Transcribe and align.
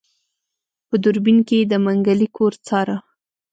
په 0.87 0.95
دوربين 1.03 1.37
کې 1.47 1.55
يې 1.61 1.69
د 1.71 1.73
منګلي 1.85 2.27
کور 2.37 2.53
څاره. 2.67 2.97